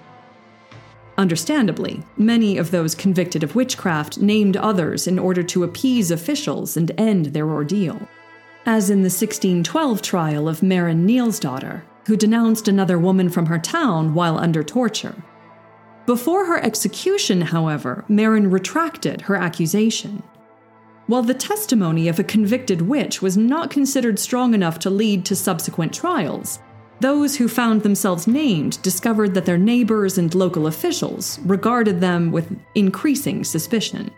Understandably, 1.17 2.03
many 2.15 2.57
of 2.57 2.69
those 2.69 2.93
convicted 2.93 3.43
of 3.43 3.55
witchcraft 3.55 4.19
named 4.19 4.55
others 4.55 5.07
in 5.07 5.17
order 5.17 5.41
to 5.41 5.63
appease 5.63 6.12
officials 6.12 6.77
and 6.77 6.91
end 6.97 7.27
their 7.27 7.50
ordeal. 7.50 8.07
As 8.65 8.89
in 8.89 8.97
the 8.97 9.09
1612 9.09 10.01
trial 10.01 10.47
of 10.47 10.62
Maren 10.62 11.05
Neal's 11.05 11.39
daughter, 11.39 11.83
who 12.05 12.15
denounced 12.15 12.67
another 12.67 13.00
woman 13.00 13.29
from 13.29 13.47
her 13.47 13.57
town 13.57 14.13
while 14.13 14.38
under 14.38 14.63
torture. 14.63 15.15
Before 16.05 16.45
her 16.45 16.63
execution, 16.63 17.41
however, 17.41 18.05
Maren 18.07 18.51
retracted 18.51 19.21
her 19.21 19.36
accusation. 19.36 20.21
While 21.07 21.24
the 21.24 21.33
testimony 21.33 22.07
of 22.07 22.19
a 22.19 22.24
convicted 22.24 22.81
witch 22.81 23.21
was 23.21 23.36
not 23.36 23.71
considered 23.71 24.19
strong 24.19 24.53
enough 24.53 24.77
to 24.79 24.89
lead 24.89 25.25
to 25.25 25.36
subsequent 25.36 25.93
trials, 25.93 26.59
those 27.00 27.36
who 27.36 27.48
found 27.48 27.84
themselves 27.84 28.27
named 28.27 28.82
discovered 28.82 29.34
that 29.34 29.46
their 29.46 29.58
neighbors 29.58 30.18
and 30.18 30.34
local 30.34 30.68
officials 30.68 31.39
regarded 31.46 32.01
them 32.01 32.32
with 32.32 32.58
increasing 32.75 33.44
suspicion. 33.44 34.12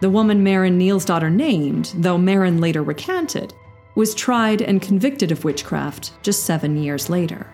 The 0.00 0.10
woman 0.10 0.42
Marin 0.42 0.78
Maren 0.78 1.04
daughter 1.04 1.30
named, 1.30 1.92
though 1.96 2.18
Maren 2.18 2.60
later 2.60 2.82
recanted, 2.82 3.52
was 3.94 4.14
tried 4.14 4.62
and 4.62 4.80
convicted 4.80 5.32
of 5.32 5.44
witchcraft 5.44 6.12
just 6.22 6.44
seven 6.44 6.76
years 6.76 7.10
later. 7.10 7.46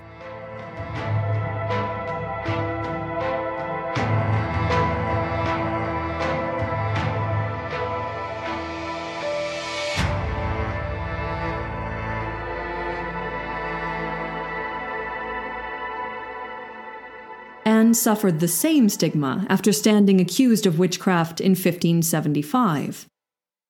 Suffered 17.94 18.40
the 18.40 18.48
same 18.48 18.88
stigma 18.88 19.46
after 19.48 19.72
standing 19.72 20.20
accused 20.20 20.66
of 20.66 20.78
witchcraft 20.78 21.40
in 21.40 21.52
1575. 21.52 23.06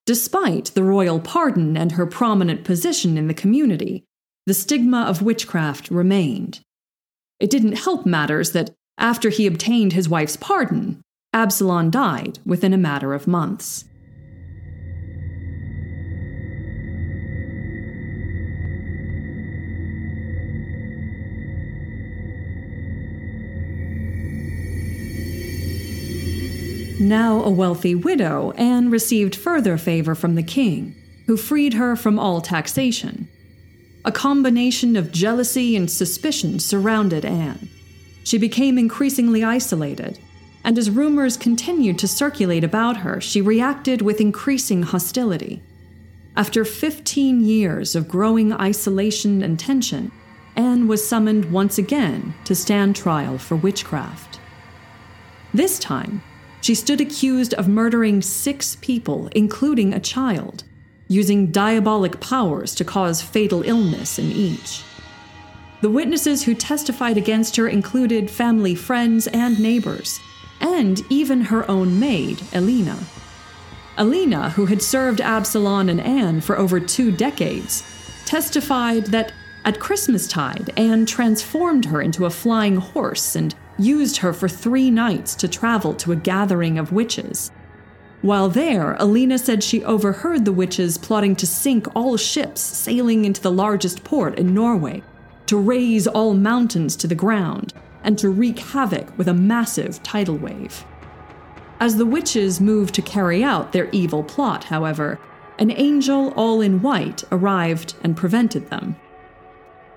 Despite 0.05 0.65
the 0.75 0.83
royal 0.83 1.19
pardon 1.19 1.75
and 1.77 1.93
her 1.93 2.05
prominent 2.05 2.63
position 2.63 3.17
in 3.17 3.27
the 3.27 3.33
community, 3.33 4.03
the 4.45 4.53
stigma 4.53 5.01
of 5.03 5.21
witchcraft 5.21 5.89
remained. 5.89 6.59
It 7.39 7.49
didn't 7.49 7.79
help 7.79 8.05
matters 8.05 8.51
that, 8.51 8.71
after 8.97 9.29
he 9.29 9.47
obtained 9.47 9.93
his 9.93 10.07
wife's 10.07 10.37
pardon, 10.37 11.01
Absalon 11.33 11.89
died 11.89 12.39
within 12.45 12.73
a 12.73 12.77
matter 12.77 13.13
of 13.13 13.27
months. 13.27 13.85
Now 26.99 27.43
a 27.43 27.49
wealthy 27.49 27.93
widow, 27.93 28.51
Anne 28.51 28.89
received 28.89 29.35
further 29.35 29.77
favor 29.77 30.15
from 30.15 30.35
the 30.35 30.43
king, 30.43 30.95
who 31.27 31.35
freed 31.35 31.73
her 31.73 31.97
from 31.97 32.17
all 32.17 32.39
taxation. 32.39 33.27
A 34.05 34.13
combination 34.13 34.95
of 34.95 35.11
jealousy 35.11 35.75
and 35.75 35.91
suspicion 35.91 36.57
surrounded 36.57 37.25
Anne. 37.25 37.67
She 38.23 38.37
became 38.37 38.77
increasingly 38.77 39.43
isolated, 39.43 40.19
and 40.63 40.77
as 40.77 40.89
rumors 40.89 41.35
continued 41.35 41.99
to 41.99 42.07
circulate 42.07 42.63
about 42.63 42.97
her, 42.97 43.19
she 43.19 43.41
reacted 43.41 44.01
with 44.01 44.21
increasing 44.21 44.83
hostility. 44.83 45.61
After 46.37 46.63
15 46.63 47.43
years 47.43 47.93
of 47.95 48.07
growing 48.07 48.53
isolation 48.53 49.43
and 49.43 49.59
tension, 49.59 50.13
Anne 50.55 50.87
was 50.87 51.05
summoned 51.05 51.51
once 51.51 51.77
again 51.77 52.33
to 52.45 52.55
stand 52.55 52.95
trial 52.95 53.37
for 53.37 53.57
witchcraft. 53.57 54.39
This 55.53 55.77
time, 55.77 56.21
she 56.65 56.73
stood 56.73 56.99
accused 56.99 57.53
of 57.53 57.67
murdering 57.67 58.23
six 58.23 58.75
people, 58.77 59.29
including 59.35 59.93
a 59.93 59.99
child, 59.99 60.63
using 61.07 61.51
diabolic 61.51 62.19
powers 62.19 62.73
to 62.73 62.83
cause 62.83 63.21
fatal 63.21 63.61
illness 63.61 64.17
in 64.17 64.31
each. 64.31 64.81
The 65.81 65.91
witnesses 65.91 66.43
who 66.43 66.55
testified 66.55 67.17
against 67.17 67.55
her 67.57 67.67
included 67.67 68.31
family 68.31 68.73
friends 68.73 69.27
and 69.27 69.59
neighbors, 69.59 70.19
and 70.59 71.03
even 71.07 71.41
her 71.41 71.69
own 71.69 71.99
maid, 71.99 72.41
Elena. 72.51 72.97
Elena, 73.99 74.49
who 74.49 74.65
had 74.65 74.81
served 74.81 75.21
Absalon 75.21 75.87
and 75.87 76.01
Anne 76.01 76.41
for 76.41 76.57
over 76.57 76.79
two 76.79 77.11
decades, 77.11 77.83
testified 78.25 79.05
that 79.11 79.33
at 79.65 79.79
Christmastide, 79.79 80.73
Anne 80.75 81.05
transformed 81.05 81.85
her 81.85 82.01
into 82.01 82.25
a 82.25 82.31
flying 82.31 82.77
horse 82.77 83.35
and 83.35 83.53
used 83.77 84.17
her 84.17 84.33
for 84.33 84.47
three 84.47 84.89
nights 84.89 85.35
to 85.35 85.47
travel 85.47 85.93
to 85.95 86.11
a 86.11 86.15
gathering 86.15 86.77
of 86.77 86.91
witches. 86.91 87.51
While 88.21 88.49
there, 88.49 88.95
Alina 88.99 89.37
said 89.37 89.63
she 89.63 89.83
overheard 89.83 90.45
the 90.45 90.51
witches 90.51 90.97
plotting 90.97 91.35
to 91.37 91.47
sink 91.47 91.87
all 91.95 92.17
ships 92.17 92.61
sailing 92.61 93.25
into 93.25 93.41
the 93.41 93.51
largest 93.51 94.03
port 94.03 94.39
in 94.39 94.53
Norway, 94.53 95.03
to 95.45 95.57
raze 95.57 96.07
all 96.07 96.33
mountains 96.33 96.95
to 96.95 97.07
the 97.07 97.13
ground, 97.15 97.73
and 98.03 98.17
to 98.17 98.29
wreak 98.29 98.59
havoc 98.59 99.15
with 99.17 99.27
a 99.27 99.33
massive 99.33 100.01
tidal 100.01 100.37
wave. 100.37 100.85
As 101.79 101.97
the 101.97 102.05
witches 102.05 102.61
moved 102.61 102.95
to 102.95 103.01
carry 103.01 103.43
out 103.43 103.73
their 103.73 103.89
evil 103.91 104.23
plot, 104.23 104.63
however, 104.63 105.19
an 105.59 105.71
angel 105.71 106.33
all 106.35 106.61
in 106.61 106.81
white 106.81 107.23
arrived 107.31 107.95
and 108.03 108.17
prevented 108.17 108.69
them. 108.69 108.95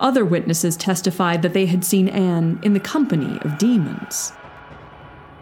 Other 0.01 0.25
witnesses 0.25 0.77
testified 0.77 1.43
that 1.43 1.55
they 1.55 1.67
had 1.67 1.85
seen 1.85 2.09
Anne 2.09 2.61
in 2.63 2.73
the 2.73 2.81
company 2.81 3.39
of 3.43 3.59
demons. 3.59 4.33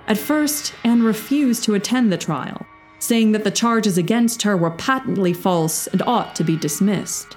At 0.06 0.18
first, 0.18 0.72
Anne 0.84 1.02
refused 1.02 1.64
to 1.64 1.74
attend 1.74 2.12
the 2.12 2.16
trial, 2.16 2.64
saying 2.98 3.32
that 3.32 3.44
the 3.44 3.50
charges 3.50 3.98
against 3.98 4.42
her 4.42 4.56
were 4.56 4.70
patently 4.70 5.32
false 5.32 5.86
and 5.88 6.00
ought 6.02 6.34
to 6.36 6.44
be 6.44 6.56
dismissed. 6.56 7.36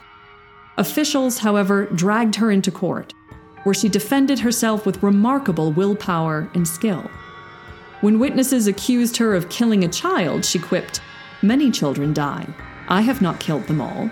Officials, 0.77 1.39
however, 1.39 1.87
dragged 1.87 2.35
her 2.35 2.51
into 2.51 2.71
court, 2.71 3.13
where 3.63 3.75
she 3.75 3.89
defended 3.89 4.39
herself 4.39 4.85
with 4.85 5.03
remarkable 5.03 5.71
willpower 5.73 6.49
and 6.53 6.65
skill. 6.67 7.09
When 8.01 8.19
witnesses 8.19 8.67
accused 8.67 9.17
her 9.17 9.35
of 9.35 9.49
killing 9.49 9.83
a 9.83 9.89
child, 9.89 10.45
she 10.45 10.57
quipped, 10.57 11.01
Many 11.41 11.71
children 11.71 12.13
die. 12.13 12.47
I 12.87 13.01
have 13.01 13.21
not 13.21 13.39
killed 13.39 13.67
them 13.67 13.81
all. 13.81 14.09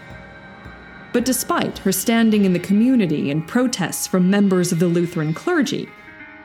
But 1.13 1.25
despite 1.25 1.79
her 1.79 1.91
standing 1.91 2.45
in 2.45 2.53
the 2.53 2.59
community 2.59 3.31
and 3.31 3.47
protests 3.47 4.07
from 4.07 4.29
members 4.29 4.71
of 4.71 4.79
the 4.79 4.87
Lutheran 4.87 5.33
clergy, 5.33 5.89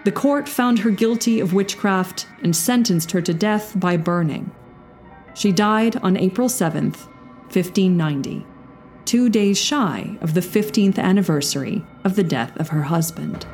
the 0.04 0.12
court 0.12 0.48
found 0.48 0.80
her 0.80 0.90
guilty 0.90 1.40
of 1.40 1.52
witchcraft 1.52 2.26
and 2.42 2.54
sentenced 2.54 3.12
her 3.12 3.22
to 3.22 3.34
death 3.34 3.78
by 3.78 3.96
burning. 3.96 4.50
She 5.34 5.52
died 5.52 5.96
on 5.96 6.16
April 6.16 6.48
7th, 6.48 7.06
1590 7.54 8.46
two 9.04 9.28
days 9.28 9.58
shy 9.58 10.16
of 10.20 10.34
the 10.34 10.40
15th 10.40 10.98
anniversary 10.98 11.84
of 12.04 12.16
the 12.16 12.22
death 12.22 12.56
of 12.56 12.68
her 12.68 12.82
husband. 12.84 13.46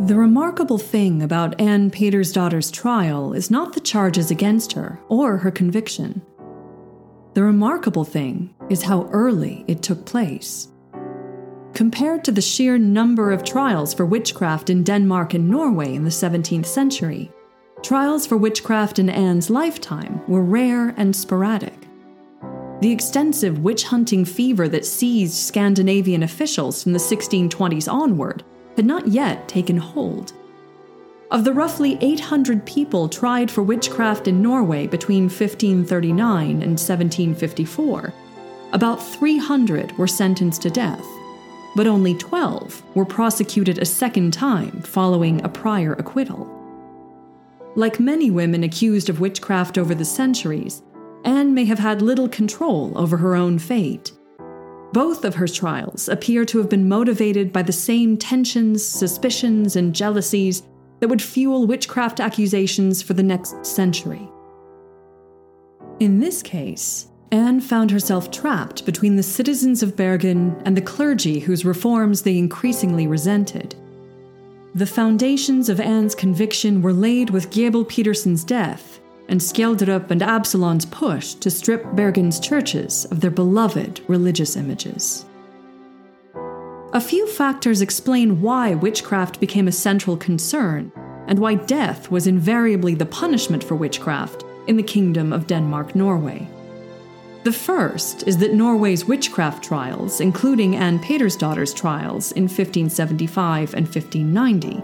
The 0.00 0.14
remarkable 0.14 0.76
thing 0.76 1.22
about 1.22 1.58
Anne 1.58 1.88
daughter's 1.88 2.70
trial 2.70 3.32
is 3.32 3.50
not 3.50 3.72
the 3.72 3.80
charges 3.80 4.30
against 4.30 4.74
her 4.74 5.00
or 5.08 5.38
her 5.38 5.50
conviction. 5.50 6.20
The 7.32 7.42
remarkable 7.42 8.04
thing 8.04 8.54
is 8.68 8.82
how 8.82 9.08
early 9.10 9.64
it 9.66 9.82
took 9.82 10.04
place. 10.04 10.68
Compared 11.72 12.24
to 12.24 12.30
the 12.30 12.42
sheer 12.42 12.76
number 12.76 13.32
of 13.32 13.42
trials 13.42 13.94
for 13.94 14.04
witchcraft 14.04 14.68
in 14.68 14.84
Denmark 14.84 15.32
and 15.32 15.48
Norway 15.48 15.94
in 15.94 16.04
the 16.04 16.10
17th 16.10 16.66
century, 16.66 17.32
trials 17.82 18.26
for 18.26 18.36
witchcraft 18.36 18.98
in 18.98 19.08
Anne's 19.08 19.48
lifetime 19.48 20.20
were 20.28 20.44
rare 20.44 20.90
and 20.98 21.16
sporadic. 21.16 21.88
The 22.82 22.92
extensive 22.92 23.60
witch 23.60 23.84
hunting 23.84 24.26
fever 24.26 24.68
that 24.68 24.84
seized 24.84 25.36
Scandinavian 25.36 26.22
officials 26.22 26.82
from 26.82 26.92
the 26.92 26.98
1620s 26.98 27.90
onward 27.90 28.44
had 28.76 28.86
not 28.86 29.08
yet 29.08 29.48
taken 29.48 29.76
hold. 29.76 30.32
Of 31.30 31.44
the 31.44 31.52
roughly 31.52 31.98
800 32.00 32.64
people 32.64 33.08
tried 33.08 33.50
for 33.50 33.62
witchcraft 33.62 34.28
in 34.28 34.40
Norway 34.40 34.86
between 34.86 35.24
1539 35.24 36.50
and 36.50 36.78
1754, 36.78 38.14
about 38.72 39.04
300 39.04 39.96
were 39.98 40.06
sentenced 40.06 40.62
to 40.62 40.70
death, 40.70 41.04
but 41.74 41.86
only 41.86 42.14
12 42.14 42.82
were 42.94 43.04
prosecuted 43.04 43.78
a 43.78 43.84
second 43.84 44.32
time 44.32 44.82
following 44.82 45.42
a 45.44 45.48
prior 45.48 45.94
acquittal. 45.94 46.52
Like 47.74 47.98
many 47.98 48.30
women 48.30 48.62
accused 48.62 49.08
of 49.08 49.20
witchcraft 49.20 49.78
over 49.78 49.94
the 49.94 50.04
centuries, 50.04 50.82
Anne 51.24 51.54
may 51.54 51.64
have 51.64 51.80
had 51.80 52.02
little 52.02 52.28
control 52.28 52.96
over 52.96 53.16
her 53.16 53.34
own 53.34 53.58
fate. 53.58 54.12
Both 54.92 55.24
of 55.24 55.34
her 55.34 55.48
trials 55.48 56.08
appear 56.08 56.44
to 56.46 56.58
have 56.58 56.68
been 56.68 56.88
motivated 56.88 57.52
by 57.52 57.62
the 57.62 57.72
same 57.72 58.16
tensions, 58.16 58.84
suspicions, 58.84 59.76
and 59.76 59.94
jealousies 59.94 60.62
that 61.00 61.08
would 61.08 61.22
fuel 61.22 61.66
witchcraft 61.66 62.20
accusations 62.20 63.02
for 63.02 63.14
the 63.14 63.22
next 63.22 63.66
century. 63.66 64.28
In 66.00 66.20
this 66.20 66.42
case, 66.42 67.08
Anne 67.32 67.60
found 67.60 67.90
herself 67.90 68.30
trapped 68.30 68.86
between 68.86 69.16
the 69.16 69.22
citizens 69.22 69.82
of 69.82 69.96
Bergen 69.96 70.60
and 70.64 70.76
the 70.76 70.82
clergy 70.82 71.40
whose 71.40 71.64
reforms 71.64 72.22
they 72.22 72.38
increasingly 72.38 73.06
resented. 73.06 73.74
The 74.74 74.86
foundations 74.86 75.68
of 75.68 75.80
Anne's 75.80 76.14
conviction 76.14 76.82
were 76.82 76.92
laid 76.92 77.30
with 77.30 77.50
Gebel 77.50 77.84
Petersen's 77.84 78.44
death 78.44 79.00
and 79.28 79.40
Skjelderup 79.40 80.10
and 80.10 80.22
Absalon's 80.22 80.86
push 80.86 81.34
to 81.34 81.50
strip 81.50 81.84
Bergen's 81.94 82.40
churches 82.40 83.04
of 83.06 83.20
their 83.20 83.30
beloved 83.30 84.00
religious 84.08 84.56
images. 84.56 85.24
A 86.92 87.00
few 87.00 87.26
factors 87.26 87.82
explain 87.82 88.40
why 88.40 88.74
witchcraft 88.74 89.40
became 89.40 89.68
a 89.68 89.72
central 89.72 90.16
concern 90.16 90.92
and 91.26 91.38
why 91.38 91.54
death 91.54 92.10
was 92.10 92.26
invariably 92.26 92.94
the 92.94 93.04
punishment 93.04 93.62
for 93.62 93.74
witchcraft 93.74 94.44
in 94.66 94.76
the 94.76 94.82
Kingdom 94.82 95.32
of 95.32 95.46
Denmark 95.46 95.94
Norway. 95.94 96.48
The 97.44 97.52
first 97.52 98.26
is 98.26 98.38
that 98.38 98.54
Norway's 98.54 99.04
witchcraft 99.04 99.62
trials, 99.62 100.20
including 100.20 100.74
Anne 100.74 100.98
Pedersdotter's 100.98 101.74
trials 101.74 102.32
in 102.32 102.44
1575 102.44 103.74
and 103.74 103.86
1590, 103.86 104.82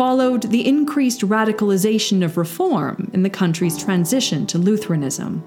followed 0.00 0.44
the 0.44 0.66
increased 0.66 1.20
radicalization 1.20 2.24
of 2.24 2.38
reform 2.38 3.10
in 3.12 3.22
the 3.22 3.28
country's 3.28 3.76
transition 3.76 4.46
to 4.46 4.56
Lutheranism. 4.56 5.44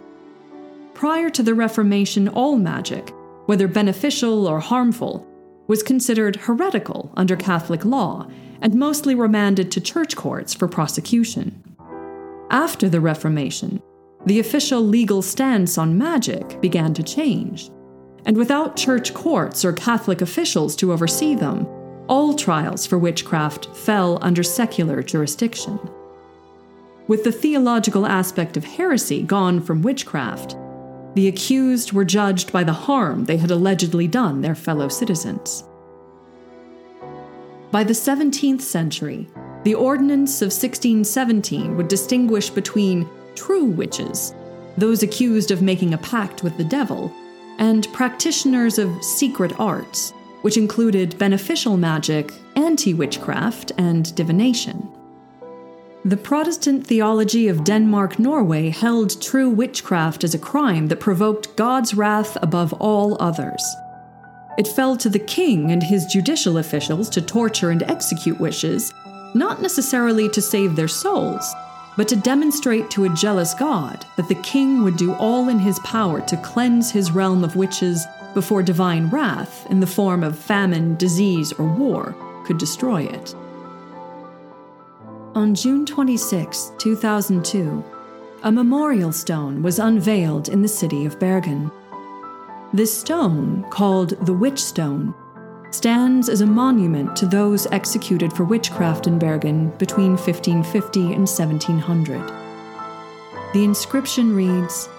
Prior 0.94 1.28
to 1.32 1.42
the 1.42 1.56
Reformation, 1.56 2.28
all 2.28 2.56
magic, 2.56 3.12
whether 3.48 3.68
beneficial 3.68 4.46
or 4.46 4.60
harmful, 4.60 5.26
was 5.66 5.82
considered 5.82 6.36
heretical 6.36 7.12
under 7.18 7.36
Catholic 7.36 7.84
law 7.84 8.28
and 8.62 8.76
mostly 8.76 9.16
remanded 9.16 9.72
to 9.72 9.82
church 9.82 10.16
courts 10.16 10.54
for 10.54 10.68
prosecution. 10.68 11.76
After 12.52 12.88
the 12.88 13.02
Reformation, 13.02 13.82
the 14.28 14.40
official 14.40 14.82
legal 14.82 15.24
stance 15.24 15.80
on 15.80 15.98
magic 15.98 16.62
began 16.62 16.94
to 16.94 17.02
change, 17.02 17.72
and 18.28 18.38
without 18.38 18.76
church 18.76 19.16
courts 19.16 19.66
or 19.66 19.74
Catholic 19.74 20.22
officials 20.22 20.76
to 20.76 20.94
oversee 20.94 21.34
them, 21.34 21.68
all 22.08 22.34
trials 22.34 22.86
for 22.86 22.98
witchcraft 22.98 23.74
fell 23.76 24.20
under 24.22 24.44
secular 24.44 25.02
jurisdiction. 25.02 25.80
With 27.08 27.24
the 27.24 27.32
theological 27.32 28.06
aspect 28.06 28.58
of 28.58 28.64
heresy 28.64 29.24
gone 29.24 29.62
from 29.62 29.82
witchcraft, 29.82 30.56
the 31.16 31.28
accused 31.28 31.92
were 31.92 32.06
judged 32.06 32.52
by 32.52 32.64
the 32.64 32.74
harm 32.74 33.26
they 33.26 33.38
had 33.38 33.52
allegedly 33.52 34.08
done 34.08 34.42
their 34.42 34.56
fellow 34.56 34.88
citizens. 34.88 35.64
By 37.72 37.84
the 37.84 37.94
17th 37.94 38.62
century, 38.62 39.28
the 39.64 39.76
Ordinance 39.76 40.42
of 40.42 40.48
1617 40.48 41.78
would 41.78 41.88
distinguish 41.88 42.50
between 42.50 43.08
true 43.36 43.66
witches, 43.66 44.34
those 44.78 45.04
accused 45.04 45.52
of 45.52 45.62
making 45.62 45.94
a 45.94 45.98
pact 46.00 46.44
with 46.44 46.58
the 46.58 46.64
devil, 46.64 47.14
and 47.60 47.92
practitioners 47.94 48.78
of 48.78 49.04
secret 49.04 49.60
arts, 49.60 50.14
which 50.44 50.58
included 50.58 51.18
beneficial 51.18 51.78
magic, 51.78 52.32
anti 52.56 52.94
witchcraft, 52.94 53.72
and 53.78 54.14
divination. 54.16 54.88
The 56.06 56.18
Protestant 56.18 56.86
theology 56.86 57.48
of 57.48 57.64
Denmark 57.64 58.20
Norway 58.20 58.70
held 58.70 59.22
true 59.22 59.50
witchcraft 59.50 60.26
as 60.26 60.36
a 60.36 60.40
crime 60.40 60.88
that 60.88 61.00
provoked 61.00 61.56
God's 61.56 61.94
wrath 61.94 62.38
above 62.42 62.74
all 62.74 63.16
others. 63.22 63.64
It 64.58 64.68
fell 64.68 64.98
to 64.98 65.08
the 65.08 65.18
king 65.18 65.72
and 65.72 65.82
his 65.82 66.06
judicial 66.06 66.58
officials 66.58 67.10
to 67.12 67.22
torture 67.22 67.72
and 67.72 67.84
execute 67.84 68.40
witches, 68.40 68.94
not 69.34 69.62
necessarily 69.62 70.28
to 70.28 70.42
save 70.42 70.76
their 70.76 70.90
souls, 70.90 71.56
but 71.96 72.10
to 72.10 72.18
demonstrate 72.18 72.92
to 72.92 73.06
a 73.06 73.16
jealous 73.16 73.54
God 73.54 74.06
that 74.18 74.28
the 74.28 74.36
king 74.36 74.84
would 74.84 74.98
do 74.98 75.14
all 75.14 75.48
in 75.48 75.60
his 75.60 75.80
power 75.80 76.20
to 76.20 76.38
cleanse 76.38 76.92
his 76.92 77.12
realm 77.12 77.46
of 77.46 77.56
witches 77.56 78.06
before 78.34 78.64
divine 78.64 79.10
wrath, 79.10 79.70
in 79.70 79.80
the 79.80 79.88
form 79.88 80.24
of 80.24 80.38
famine, 80.38 80.96
disease, 80.96 81.52
or 81.54 81.66
war, 81.66 82.16
could 82.46 82.58
destroy 82.58 83.04
it. 83.04 83.36
On 85.36 85.56
June 85.56 85.86
26, 85.86 86.74
2002, 86.78 87.84
a 88.44 88.52
memorial 88.52 89.12
stone 89.12 89.64
was 89.64 89.80
unveiled 89.80 90.50
in 90.50 90.62
the 90.62 90.68
city 90.68 91.06
of 91.06 91.20
Bergen. 91.20 91.72
This 92.74 92.96
stone, 92.96 93.66
called 93.70 94.12
the 94.26 94.34
Witch 94.34 94.60
Stone, 94.60 95.16
stands 95.72 96.30
as 96.30 96.42
a 96.42 96.46
monument 96.46 97.16
to 97.16 97.26
those 97.26 97.66
executed 97.68 98.32
for 98.32 98.44
witchcraft 98.44 99.08
in 99.08 99.18
Bergen 99.18 99.70
between 99.78 100.12
1550 100.12 101.02
and 101.14 101.28
1700. 101.28 102.32
The 103.54 103.64
inscription 103.64 104.36
reads 104.36 104.90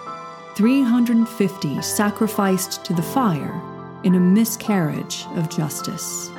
350 0.56 1.82
sacrificed 1.82 2.84
to 2.84 2.92
the 2.94 3.02
fire 3.02 3.60
in 4.04 4.14
a 4.14 4.20
miscarriage 4.20 5.26
of 5.34 5.50
justice. 5.50 6.30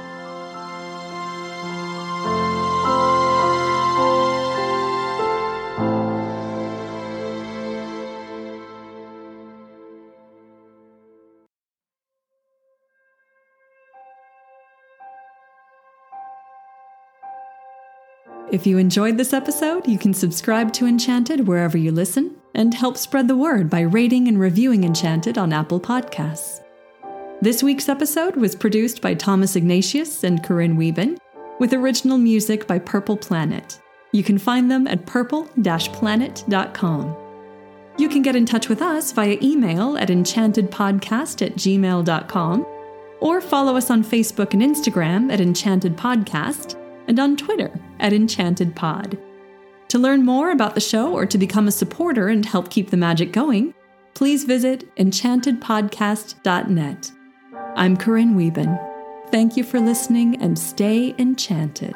If 18.51 18.65
you 18.65 18.77
enjoyed 18.77 19.17
this 19.17 19.33
episode, 19.33 19.85
you 19.85 19.97
can 19.97 20.13
subscribe 20.13 20.71
to 20.73 20.85
Enchanted 20.85 21.45
wherever 21.45 21.77
you 21.77 21.91
listen 21.91 22.37
and 22.55 22.73
help 22.73 22.97
spread 22.97 23.27
the 23.27 23.37
word 23.37 23.69
by 23.69 23.81
rating 23.81 24.27
and 24.27 24.39
reviewing 24.39 24.83
Enchanted 24.83 25.37
on 25.37 25.53
Apple 25.53 25.79
Podcasts. 25.79 26.61
This 27.41 27.61
week's 27.61 27.89
episode 27.89 28.35
was 28.35 28.55
produced 28.55 29.01
by 29.01 29.13
Thomas 29.13 29.55
Ignatius 29.55 30.23
and 30.23 30.43
Corinne 30.43 30.77
Wieben, 30.77 31.17
with 31.59 31.73
original 31.73 32.17
music 32.17 32.65
by 32.65 32.79
Purple 32.79 33.17
Planet. 33.17 33.79
You 34.11 34.23
can 34.23 34.37
find 34.37 34.71
them 34.71 34.87
at 34.87 35.05
purple-planet.com. 35.05 37.15
You 37.97 38.09
can 38.09 38.21
get 38.21 38.35
in 38.35 38.45
touch 38.45 38.67
with 38.67 38.81
us 38.81 39.11
via 39.11 39.37
email 39.41 39.97
at 39.97 40.09
enchantedpodcast 40.09 41.45
at 41.45 41.55
gmail.com 41.55 42.65
or 43.21 43.41
follow 43.41 43.77
us 43.77 43.89
on 43.89 44.03
Facebook 44.03 44.53
and 44.53 44.61
Instagram 44.61 45.31
at 45.31 45.41
Enchanted 45.41 45.97
Podcast 45.97 46.79
and 47.07 47.19
on 47.19 47.37
Twitter 47.37 47.71
at 47.99 48.13
Enchanted 48.13 48.75
Pod. 48.75 49.17
To 49.95 49.99
learn 49.99 50.25
more 50.25 50.51
about 50.51 50.75
the 50.75 50.81
show 50.81 51.13
or 51.13 51.25
to 51.25 51.37
become 51.37 51.69
a 51.69 51.71
supporter 51.71 52.27
and 52.27 52.45
help 52.45 52.69
keep 52.69 52.89
the 52.89 52.97
magic 52.97 53.31
going, 53.31 53.73
please 54.13 54.43
visit 54.43 54.93
enchantedpodcast.net. 54.97 57.11
I'm 57.77 57.95
Corinne 57.95 58.35
Wieben. 58.35 58.77
Thank 59.31 59.55
you 59.55 59.63
for 59.63 59.79
listening 59.79 60.35
and 60.41 60.59
stay 60.59 61.15
enchanted. 61.17 61.95